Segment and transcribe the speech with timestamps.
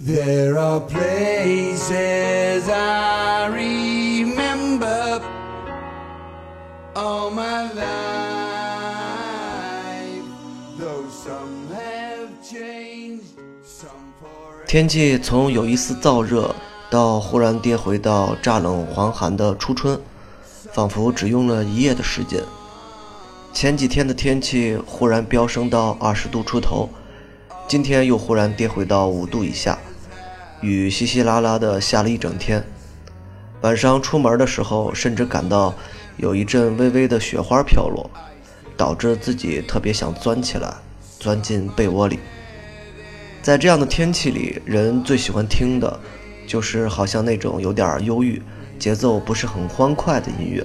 [0.00, 5.20] There are places I remember
[6.96, 7.82] all my life.
[10.76, 14.66] Though some have changed, some forever.
[14.66, 16.52] 天气从有一丝燥热，
[16.90, 20.00] 到忽然跌回到乍冷还寒的初春，
[20.72, 22.42] 仿佛只用了一夜的时间。
[23.52, 26.88] 前几天的天气忽然飙升到二十度出头，
[27.72, 29.78] 今天又忽然跌回到五度以下，
[30.60, 32.62] 雨稀稀拉拉的下了一整天。
[33.62, 35.74] 晚上出门的时候，甚至感到
[36.18, 38.10] 有一阵微微的雪花飘落，
[38.76, 40.70] 导致自己特别想钻起来，
[41.18, 42.18] 钻进被窝里。
[43.40, 45.98] 在这样的天气里，人最喜欢听的，
[46.46, 48.42] 就是好像那种有点忧郁、
[48.78, 50.62] 节奏不是很欢快的音乐。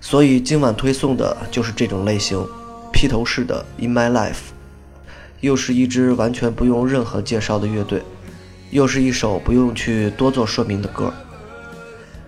[0.00, 2.42] 所以今晚推送的就是这种类型，
[2.90, 4.30] 披头士的《In My Life》，
[5.42, 8.00] 又是一支完全不用任何介绍的乐队，
[8.70, 11.12] 又是一首不用去多做说明的歌。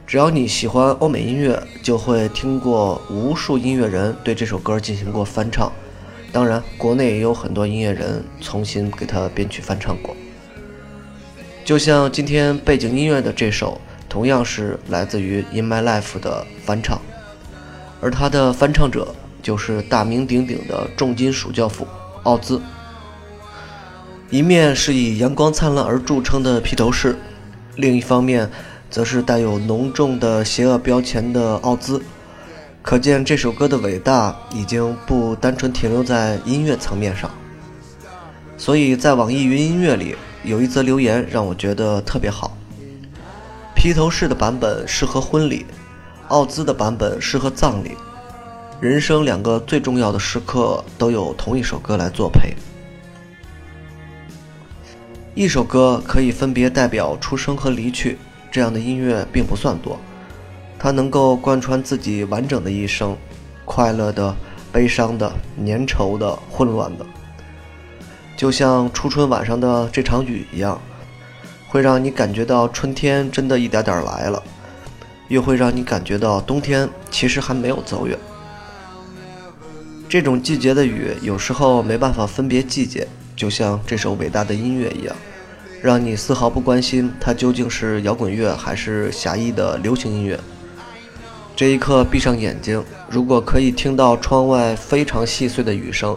[0.04, 5.72] 只要你喜欢欧美音乐，就会听过无数音乐人对这首歌进行过翻唱。
[6.32, 10.14] 当然，国内也有很多音乐人重新给它编曲翻唱过。
[11.64, 17.00] 就像今天背景音乐的这首，同样是来自于《In My Life》的翻唱。
[18.00, 21.86] 而他的翻唱者就是大名鼎鼎的重金属教父
[22.24, 22.60] 奥兹。
[24.34, 27.16] 一面是以阳光灿烂而著称的披头士，
[27.76, 28.50] 另一方面
[28.90, 32.02] 则是带有浓重的邪恶标签的奥兹。
[32.82, 37.30] 可见这首歌的伟大已经不单纯停留在音乐层面上。
[38.56, 42.56] 所以在网易云音乐里有一则留言让我觉得特别好：
[43.72, 45.64] 披头士的版本适合婚礼。
[46.26, 47.92] 奥兹的版本适合葬礼，
[48.80, 52.52] 人生两个最重要的时刻都有同一首歌来作陪。
[55.36, 58.16] 一首歌可以分别代表出生和离去，
[58.52, 59.98] 这样的音乐并不算多，
[60.78, 63.16] 它能够贯穿自己完整的一生，
[63.64, 64.32] 快乐的、
[64.70, 65.32] 悲伤的、
[65.66, 67.04] 粘稠的、混乱的，
[68.36, 70.80] 就像初春晚上的这场雨一样，
[71.66, 74.40] 会让你感觉到春天真的一点点来了。
[75.28, 78.16] 又会让你感觉到冬天其实还没有走远。
[80.06, 85.14] 这种季节的雨，有时候没办法分别季节，就像这首伟大的音乐一样，
[85.82, 90.38] 让你丝毫不关心它究竟是摇滚乐还是狭义的流行音乐。
[91.56, 96.16] 这一刻，闭上眼睛，如果可以听到窗外非常细碎的雨声，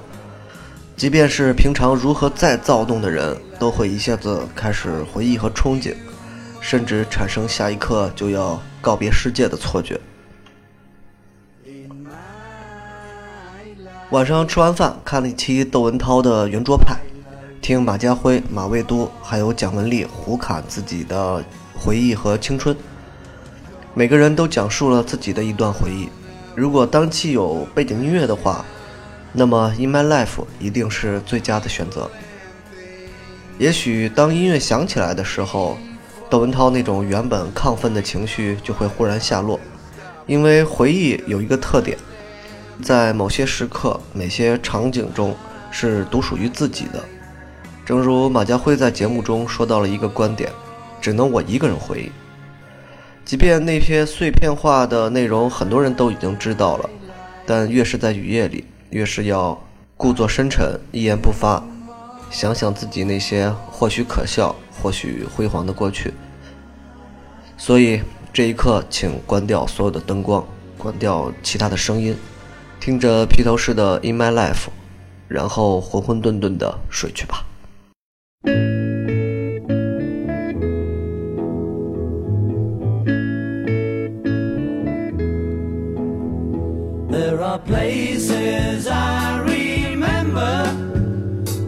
[0.96, 5.94] 即便是平常如何再躁动的人，都会一下子开始回忆和憧憬。
[6.60, 9.98] 甚至产生下一刻就要告别世界的错觉。
[14.10, 16.98] 晚上吃完饭，看了一期窦文涛的圆桌派，
[17.68, 21.44] 听马家辉、马未都还有蒋雯丽胡侃自己的
[21.78, 22.74] 回忆和青春。
[23.94, 26.08] 每个人都讲述了自己的一段回忆。
[26.56, 28.64] 如果当期有背景音乐的话，
[29.34, 30.28] 那么《In My Life》
[30.62, 32.10] 一定是最佳的选择。
[33.58, 35.78] 也许当音乐响起来的时候。
[36.30, 39.60] 窦文涛那种原本亢奋的情绪就会忽然下落，
[40.26, 41.98] 因为回忆有一个特点，
[42.82, 45.36] 在某些时刻、某些场景中
[45.70, 47.04] 是独属于自己的。
[47.88, 50.52] 正如马家辉在节目中说到了一个观点：
[51.00, 52.12] 只能我一个人回忆。
[53.24, 56.90] 即便那些碎片化的内容很多人都已经知道了，
[57.46, 59.58] 但越是在雨夜里，越是要
[59.96, 61.64] 故作深沉，一言不发，
[62.30, 64.54] 想想自己那些或许可笑。
[64.80, 66.14] 或许辉煌的过去，
[67.58, 68.00] 所以
[68.32, 70.46] 这一刻，请关掉所有的灯光，
[70.78, 72.16] 关掉其他的声音，
[72.80, 74.54] 听着披头士的《In My Life》，
[75.28, 77.44] 然后浑浑沌沌的睡去吧。
[87.10, 90.56] There are places I remember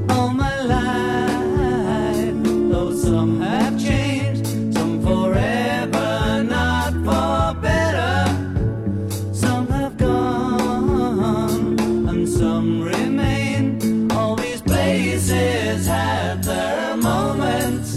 [0.09, 8.25] all my life, though some have changed, some forever, not for better.
[9.33, 14.11] Some have gone, and some remain.
[14.11, 17.95] All these places had their moments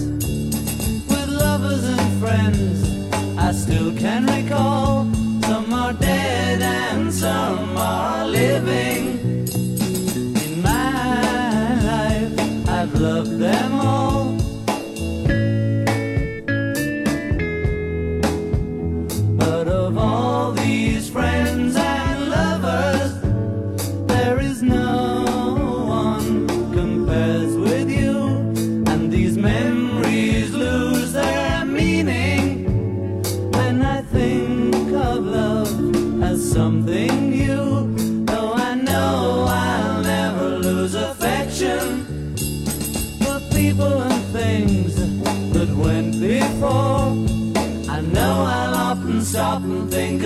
[1.10, 3.36] with lovers and friends.
[3.36, 5.11] I still can recall
[7.22, 7.71] some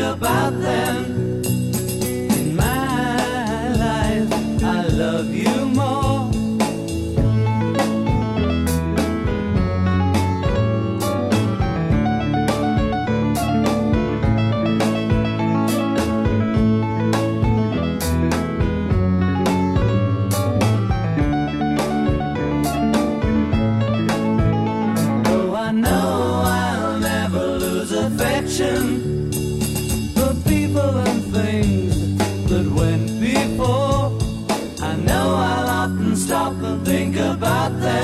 [0.06, 0.85] about that.